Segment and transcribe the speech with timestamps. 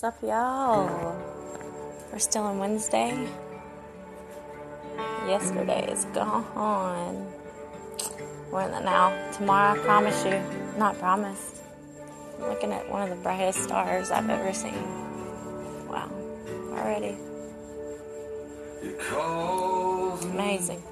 [0.00, 1.14] What's up, y'all?
[2.10, 3.28] We're still on Wednesday.
[5.26, 7.30] Yesterday is gone.
[8.50, 9.30] We're in the now.
[9.32, 10.40] Tomorrow, I promise you,
[10.78, 11.60] not promised.
[12.38, 14.72] I'm looking at one of the brightest stars I've ever seen.
[15.86, 16.10] Wow,
[16.70, 17.18] already.
[18.80, 20.82] It's amazing.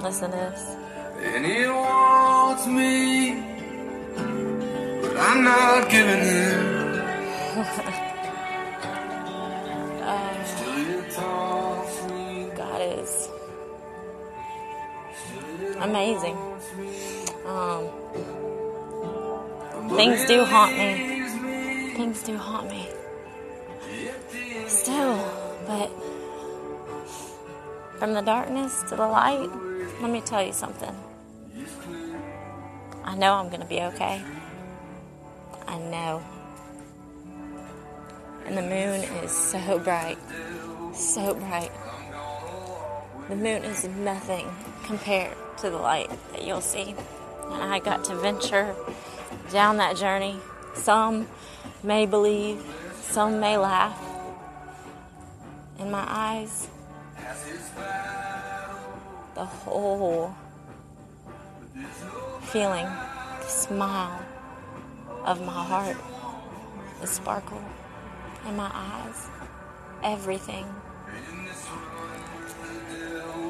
[0.00, 0.81] Listen to this.
[1.24, 3.34] And it wants me,
[5.02, 6.72] but I'm not giving in.
[10.44, 13.28] Still it taunts me, God is
[15.80, 16.36] amazing.
[17.46, 17.88] Um,
[19.96, 21.22] Things do haunt me.
[21.96, 22.88] things do haunt me
[24.68, 25.16] still,
[25.66, 25.90] but
[27.98, 29.48] from the darkness to the light,
[30.00, 30.94] let me tell you something.
[33.04, 34.22] I know I'm going to be okay.
[35.66, 36.22] I know.
[38.46, 40.18] And the moon is so bright.
[40.94, 41.70] So bright.
[43.28, 44.48] The moon is nothing
[44.84, 46.94] compared to the light that you'll see.
[47.50, 48.74] And I got to venture
[49.50, 50.36] down that journey.
[50.74, 51.28] Some
[51.82, 52.62] may believe,
[53.00, 53.98] some may laugh.
[55.78, 56.68] In my eyes,
[59.34, 60.34] the whole
[62.52, 62.84] feeling,
[63.40, 64.22] the smile
[65.24, 65.96] of my heart,
[67.00, 67.62] the sparkle
[68.46, 69.26] in my eyes,
[70.04, 70.66] everything,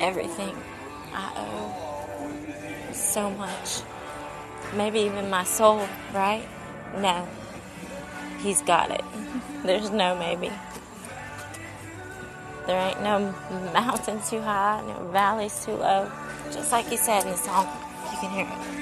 [0.00, 0.54] everything
[1.14, 3.80] I owe so much.
[4.74, 6.46] Maybe even my soul, right?
[6.98, 7.26] No.
[8.40, 9.04] He's got it.
[9.64, 10.50] There's no maybe.
[12.66, 13.34] There ain't no
[13.72, 16.10] mountain too high, no valleys too low.
[16.52, 17.66] Just like he said in the song,
[18.12, 18.79] you can hear it.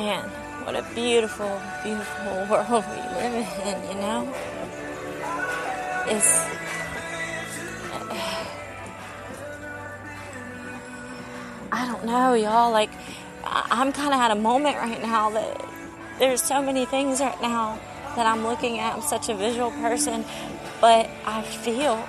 [0.00, 0.24] Man,
[0.64, 4.26] what a beautiful, beautiful world we live in, you know?
[6.06, 6.40] It's.
[11.70, 12.72] I don't know, y'all.
[12.72, 12.88] Like,
[13.44, 15.62] I'm kind of at a moment right now that
[16.18, 17.78] there's so many things right now
[18.16, 18.94] that I'm looking at.
[18.94, 20.24] I'm such a visual person,
[20.80, 22.02] but I feel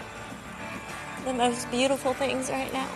[1.25, 2.87] the most beautiful things right now.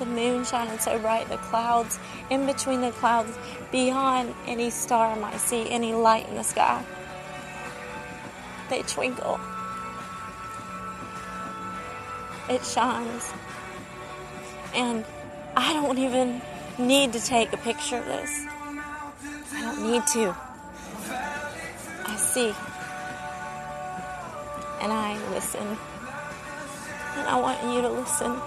[0.00, 1.98] The moon shining so bright, the clouds,
[2.30, 3.36] in between the clouds,
[3.70, 6.82] beyond any star I might see, any light in the sky.
[8.70, 9.38] They twinkle.
[12.48, 13.30] It shines.
[14.74, 15.04] And
[15.54, 16.40] I don't even
[16.78, 18.46] need to take a picture of this.
[19.52, 20.34] I don't need to.
[22.06, 22.54] I see.
[24.80, 25.76] And I listen.
[27.18, 28.40] And I want you to listen.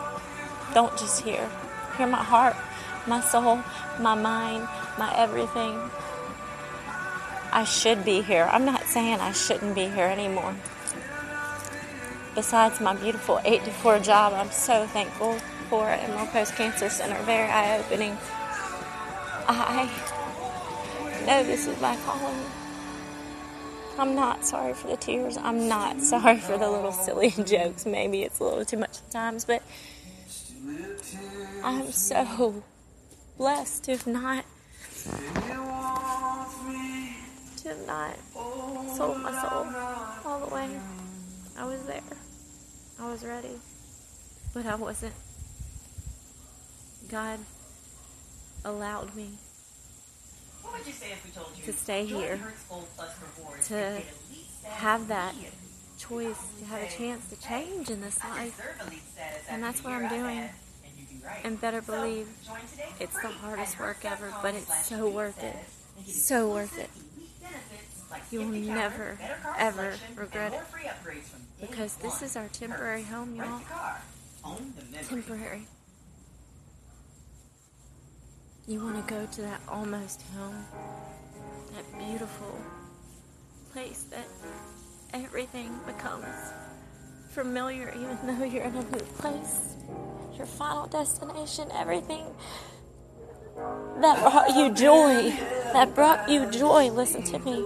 [0.74, 1.50] Don't just hear.
[1.98, 2.56] Hear my heart,
[3.08, 3.62] my soul,
[4.00, 4.68] my mind,
[4.98, 5.80] my everything.
[7.52, 8.50] I should be here.
[8.52, 10.56] I'm not saying I shouldn't be here anymore.
[12.34, 15.38] Besides my beautiful 8 to 4 job, I'm so thankful
[15.70, 16.00] for it.
[16.32, 18.18] Post Cancer Center, very eye opening.
[19.48, 19.90] I
[21.28, 22.40] know this is my calling.
[24.00, 25.38] I'm not sorry for the tears.
[25.38, 27.86] I'm not sorry for the little silly jokes.
[27.86, 29.62] Maybe it's a little too much at times, but
[31.64, 32.64] I'm so
[33.38, 34.46] blessed to have not
[37.58, 38.16] to have not
[38.96, 39.68] sold my soul
[40.26, 40.70] all the way.
[41.58, 42.02] I was there.
[43.00, 43.60] I was ready.
[44.54, 45.14] But I wasn't.
[47.10, 47.40] God
[48.64, 49.30] allowed me
[50.62, 54.14] What would you say if we told you to stay here, to and get at
[54.32, 55.36] least seven have that?
[56.08, 58.56] Choice, to have a chance to change in this life.
[58.58, 60.40] deserve elite status And that's what I'm doing.
[60.40, 60.50] and
[60.98, 61.40] you'd be right.
[61.44, 65.42] And better believe join today for it's the hardest work ever, but it's so worth
[65.44, 65.56] it.
[65.56, 66.90] status and get So worth it.
[66.90, 69.18] exclusive elite benefits like You will never,
[69.58, 70.56] ever regret it.
[70.56, 73.60] more free upgrades from day Because this is our temporary home, y'all.
[73.60, 74.02] the car.
[74.46, 75.06] Own the memory.
[75.24, 75.68] Temporary.
[78.68, 80.66] You want to go to that almost home,
[81.76, 82.58] that beautiful
[83.74, 84.26] place that
[85.14, 86.26] everything becomes
[87.30, 89.76] familiar, even though you're in a new place.
[90.36, 92.26] Your final destination, everything
[94.02, 95.32] that brought you joy,
[95.74, 96.90] that brought you joy.
[96.90, 97.64] Listen to me,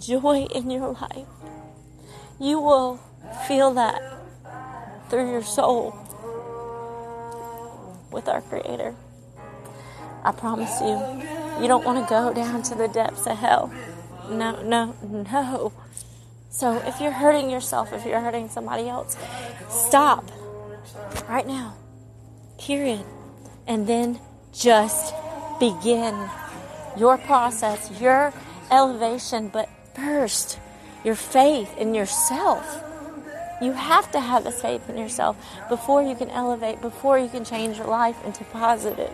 [0.00, 1.26] joy in your life.
[2.38, 3.00] You will
[3.48, 4.00] feel that
[5.10, 5.94] through your soul
[8.12, 8.94] with our Creator.
[10.24, 10.96] I promise you,
[11.60, 13.72] you don't want to go down to the depths of hell.
[14.28, 15.72] No, no, no.
[16.56, 19.14] So if you're hurting yourself, if you're hurting somebody else,
[19.68, 20.24] stop
[21.28, 21.74] right now.
[22.58, 23.04] Period.
[23.66, 24.18] And then
[24.54, 25.12] just
[25.60, 26.30] begin
[26.96, 28.32] your process, your
[28.70, 30.58] elevation, but first,
[31.04, 32.82] your faith in yourself.
[33.60, 35.36] You have to have this faith in yourself
[35.68, 39.12] before you can elevate, before you can change your life into positive.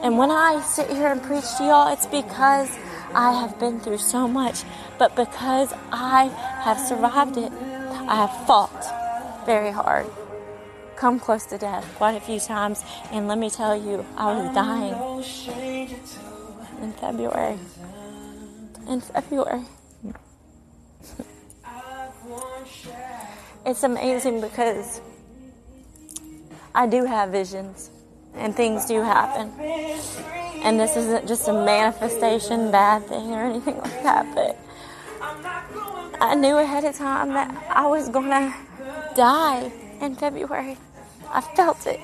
[0.00, 2.70] And when I sit here and preach to y'all, it's because
[3.14, 4.64] I have been through so much,
[4.98, 6.24] but because I
[6.64, 10.06] have survived it, I have fought very hard,
[10.96, 14.54] come close to death quite a few times, and let me tell you, I was
[14.54, 14.94] dying
[16.82, 17.58] in February.
[18.88, 19.64] In February.
[23.64, 25.00] it's amazing because
[26.74, 27.90] I do have visions
[28.34, 29.52] and things do happen.
[30.64, 34.58] And this isn't just a manifestation bad thing or anything like that, but
[36.20, 38.54] I knew ahead of time that I was gonna
[39.14, 39.70] die
[40.00, 40.78] in February.
[41.30, 42.00] I felt it.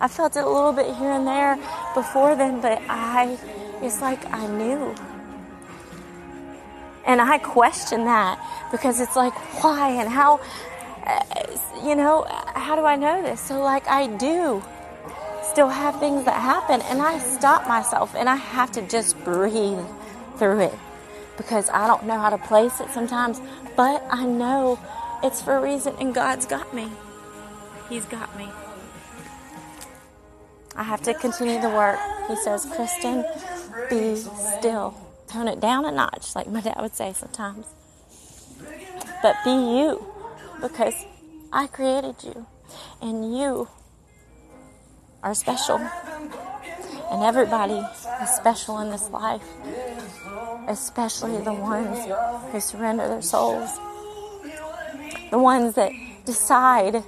[0.00, 1.56] I felt it a little bit here and there
[1.94, 3.36] before then, but I,
[3.82, 4.94] it's like I knew.
[7.04, 8.40] And I question that
[8.72, 10.40] because it's like, why and how,
[11.04, 11.22] uh,
[11.84, 12.24] you know,
[12.54, 13.40] how do I know this?
[13.42, 14.62] So, like, I do
[15.50, 19.84] still have things that happen, and I stop myself and I have to just breathe
[20.36, 20.74] through it
[21.36, 23.40] because I don't know how to place it sometimes,
[23.76, 24.78] but I know
[25.22, 26.90] it's for a reason, and God's got me.
[27.88, 28.48] He's got me.
[30.76, 31.98] I have to continue the work.
[32.28, 33.24] He says, Kristen,
[33.90, 34.94] be still.
[35.26, 37.66] Tone it down a notch, like my dad would say sometimes.
[39.22, 40.06] But be you,
[40.60, 40.94] because
[41.52, 42.46] I created you,
[43.02, 43.68] and you
[45.22, 45.78] are special.
[47.10, 47.82] And everybody
[48.22, 49.42] is special in this life,
[50.68, 51.98] especially the ones
[52.52, 53.70] who surrender their souls,
[55.30, 55.92] the ones that
[56.24, 57.02] decide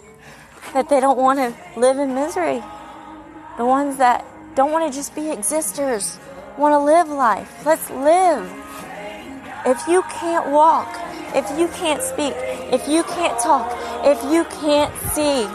[0.75, 2.63] that they don't want to live in misery,
[3.57, 4.25] the ones that
[4.55, 6.19] don't want to just be existers,
[6.59, 7.65] want to live life.
[7.65, 8.51] Let's live.
[9.65, 10.89] If you can't walk,
[11.35, 12.35] if you can't speak,
[12.73, 13.71] if you can't talk,
[14.05, 15.47] if you can't see,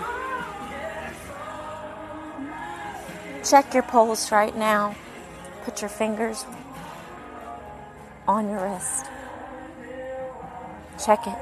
[3.43, 4.95] check your pulse right now.
[5.63, 6.45] Put your fingers
[8.27, 9.05] on your wrist.
[11.03, 11.37] Check it.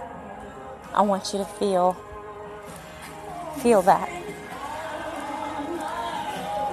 [0.93, 1.97] I want you to feel
[3.61, 4.09] feel that.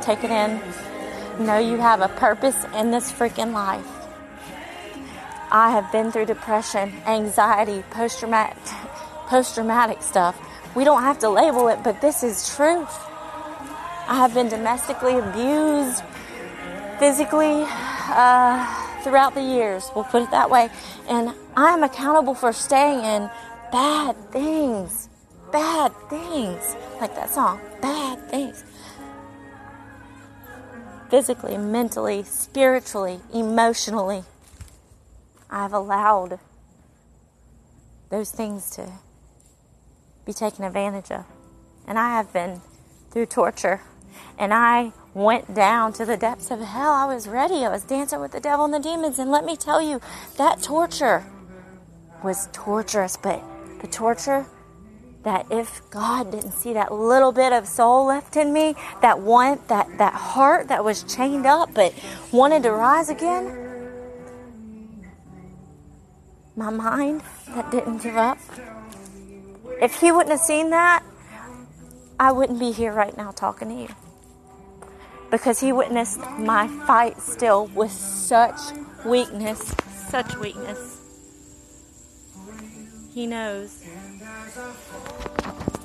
[0.03, 0.61] Take it in.
[1.45, 3.87] Know you have a purpose in this freaking life.
[5.51, 8.57] I have been through depression, anxiety, post traumatic
[9.27, 10.39] post traumatic stuff.
[10.75, 13.12] We don't have to label it, but this is truth.
[14.09, 16.03] I have been domestically abused,
[16.99, 19.91] physically, uh, throughout the years.
[19.95, 20.71] We'll put it that way.
[21.09, 23.31] And I'm accountable for staying in
[23.71, 25.09] bad things.
[25.53, 26.77] Bad things.
[27.01, 27.61] Like that song.
[27.81, 28.65] Bad things.
[31.11, 34.25] Physically, mentally, spiritually, emotionally.
[35.51, 36.39] I've allowed
[38.09, 38.91] those things to
[40.25, 41.25] be taken advantage of.
[41.87, 42.63] And I have been
[43.11, 43.81] through torture.
[44.39, 46.93] And I went down to the depths of hell.
[46.93, 47.65] I was ready.
[47.65, 49.19] I was dancing with the devil and the demons.
[49.19, 50.01] And let me tell you,
[50.37, 51.25] that torture
[52.23, 53.17] was torturous.
[53.17, 53.43] But
[53.81, 54.47] the torture
[55.23, 59.61] that if God didn't see that little bit of soul left in me, that one,
[59.69, 61.95] that, that heart that was chained up but
[62.33, 63.59] wanted to rise again,
[66.57, 68.39] my mind that didn't give up,
[69.81, 71.03] if He wouldn't have seen that,
[72.19, 74.02] I wouldn't be here right now talking to you.
[75.33, 78.61] Because He witnessed my fight still with such
[79.05, 79.75] weakness,
[80.09, 81.01] such weakness.
[83.13, 83.83] He knows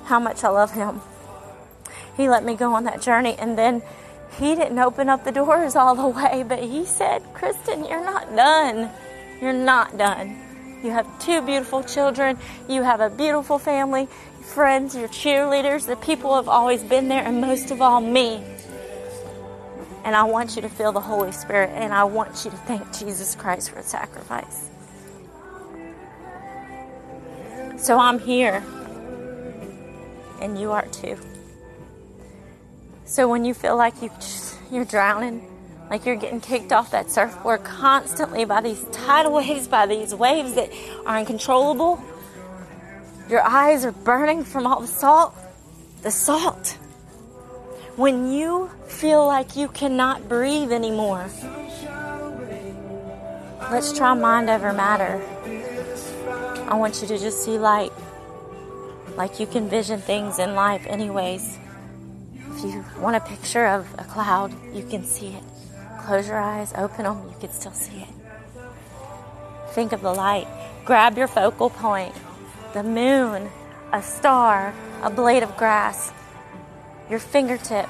[0.03, 1.01] how much I love Him.
[2.17, 3.81] He let me go on that journey, and then
[4.37, 8.35] He didn't open up the doors all the way, but He said, Kristen, you're not
[8.35, 8.91] done.
[9.41, 10.37] You're not done.
[10.83, 12.37] You have two beautiful children.
[12.67, 14.09] You have a beautiful family,
[14.41, 15.87] friends, your cheerleaders.
[15.87, 18.43] The people have always been there, and most of all, me.
[20.07, 22.97] And I want you to feel the Holy Spirit, and I want you to thank
[22.97, 24.69] Jesus Christ for sacrifice.
[27.75, 28.63] So I'm here,
[30.39, 31.17] and you are too.
[33.03, 34.09] So when you feel like you,
[34.71, 35.45] you're drowning,
[35.89, 40.53] like you're getting kicked off that surfboard constantly by these tidal waves, by these waves
[40.53, 40.69] that
[41.05, 42.01] are uncontrollable.
[43.29, 45.35] Your eyes are burning from all the salt.
[46.01, 46.77] The salt.
[47.97, 51.29] When you feel like you cannot breathe anymore,
[53.71, 55.21] let's try mind over matter.
[56.69, 57.91] I want you to just see light.
[59.17, 61.57] Like you can vision things in life, anyways.
[62.55, 65.43] If you want a picture of a cloud, you can see it
[66.07, 68.07] Close your eyes, open them, you can still see it.
[69.71, 70.47] Think of the light.
[70.85, 72.15] Grab your focal point
[72.71, 73.49] the moon,
[73.91, 74.73] a star,
[75.03, 76.13] a blade of grass,
[77.09, 77.87] your fingertip,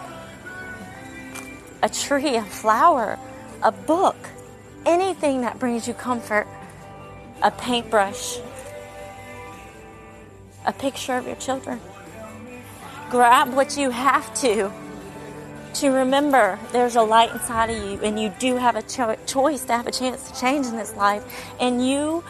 [1.82, 3.20] a tree, a flower,
[3.64, 4.18] a book,
[4.86, 6.48] anything that brings you comfort,
[7.42, 8.40] a paintbrush,
[10.66, 11.80] a picture of your children.
[13.10, 14.72] Grab what you have to
[15.78, 19.64] to remember there's a light inside of you and you do have a cho- choice
[19.64, 21.24] to have a chance to change in this life
[21.60, 22.24] and you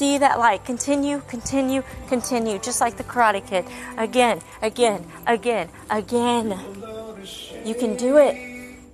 [0.00, 0.64] see that light.
[0.64, 3.66] Continue continue continue just like the karate kid.
[3.98, 6.58] Again again again again.
[7.66, 8.34] You can do it.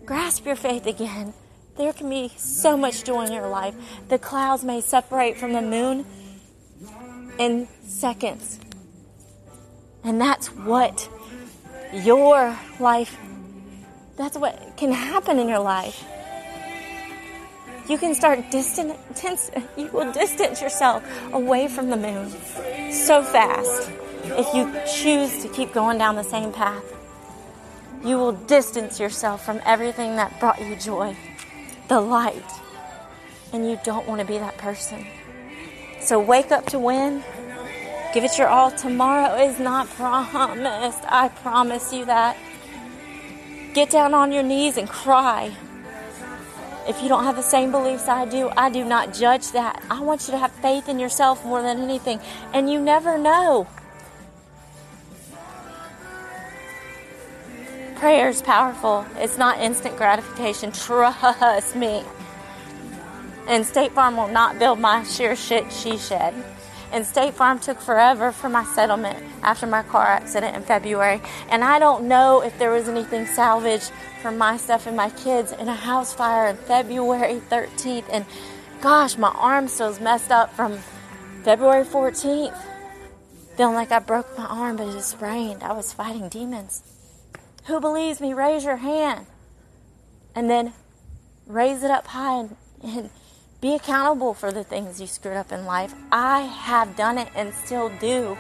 [0.05, 1.33] Grasp your faith again.
[1.77, 3.77] There can be so much joy in your life.
[4.09, 6.05] The clouds may separate from the moon
[7.39, 8.59] in seconds.
[10.03, 11.09] And that's what
[11.93, 13.17] your life
[14.17, 16.03] that's what can happen in your life.
[17.89, 18.99] You can start distant,
[19.77, 22.31] you will distance yourself away from the moon
[22.91, 23.91] so fast
[24.25, 26.85] if you choose to keep going down the same path.
[28.05, 31.17] You will distance yourself from everything that brought you joy,
[31.89, 32.43] the light,
[33.53, 35.07] and you don't want to be that person.
[36.01, 37.23] So wake up to win.
[38.13, 38.71] Give it your all.
[38.71, 41.01] Tomorrow is not promised.
[41.07, 42.37] I promise you that.
[43.75, 45.53] Get down on your knees and cry.
[46.89, 49.83] If you don't have the same beliefs I do, I do not judge that.
[49.91, 52.21] I want you to have faith in yourself more than anything.
[52.55, 53.67] And you never know.
[57.97, 59.05] Prayer is powerful.
[59.17, 60.71] It's not instant gratification.
[60.71, 62.05] Trust me.
[63.49, 66.35] And State Farm will not build my sheer shit she shed.
[66.93, 71.21] And State Farm took forever for my settlement after my car accident in February.
[71.49, 73.91] And I don't know if there was anything salvaged
[74.23, 78.07] from my stuff and my kids in a house fire in February 13th.
[78.11, 78.25] And
[78.81, 80.79] gosh, my arm still's messed up from
[81.43, 82.57] February 14th.
[83.57, 85.63] Feeling like I broke my arm, but it just rained.
[85.63, 86.83] I was fighting demons.
[87.67, 88.35] Who believes me?
[88.35, 89.27] Raise your hand.
[90.35, 90.73] And then
[91.47, 93.11] raise it up high and, and
[93.67, 95.93] be accountable for the things you screwed up in life.
[96.13, 98.39] I have done it and still do.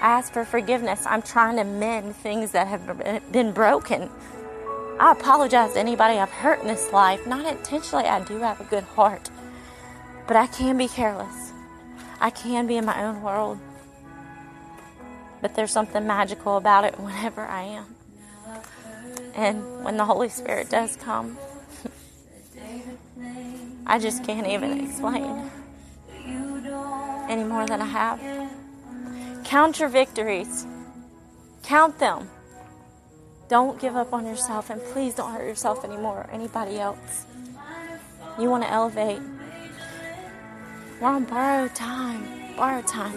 [0.00, 1.04] I ask for forgiveness.
[1.04, 4.08] I'm trying to mend things that have been broken.
[4.98, 7.26] I apologize to anybody I've hurt in this life.
[7.26, 9.28] Not intentionally, I do have a good heart.
[10.26, 11.52] But I can be careless.
[12.18, 13.58] I can be in my own world.
[15.42, 17.94] But there's something magical about it whenever I am.
[19.34, 21.36] And when the Holy Spirit does come,
[23.94, 25.48] I just can't even explain
[27.28, 28.20] any more than I have.
[29.44, 30.66] Count your victories,
[31.62, 32.28] count them.
[33.46, 37.26] Don't give up on yourself, and please don't hurt yourself anymore or anybody else.
[38.36, 39.22] You want to elevate.
[41.00, 43.16] We're on borrowed time, borrowed time.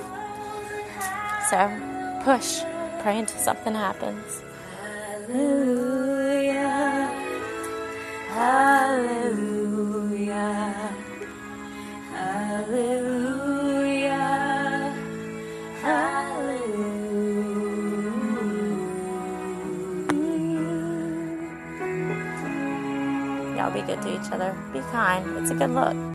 [1.49, 2.61] So push,
[3.01, 4.43] pray until something happens.
[4.79, 5.96] Hallelujah.
[8.37, 10.37] Hallelujah.
[12.13, 14.13] Hallelujah.
[15.81, 16.61] Hallelujah.
[23.57, 24.53] Y'all be good to each other.
[24.71, 25.25] Be kind.
[25.39, 25.97] It's a good look.